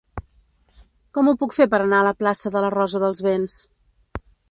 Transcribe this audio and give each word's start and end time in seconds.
Com 1.17 1.29
ho 1.29 1.35
puc 1.43 1.53
fer 1.59 1.69
per 1.75 1.81
anar 1.83 2.01
a 2.01 2.09
la 2.09 2.17
plaça 2.25 2.55
de 2.57 2.67
la 2.67 2.75
Rosa 2.79 3.07
dels 3.07 3.25
Vents? 3.31 3.63